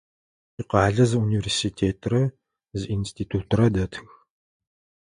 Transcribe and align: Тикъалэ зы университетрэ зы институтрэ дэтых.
Тикъалэ 0.55 1.03
зы 1.09 1.17
университетрэ 1.27 2.21
зы 2.79 2.85
институтрэ 2.97 3.65
дэтых. 3.75 4.09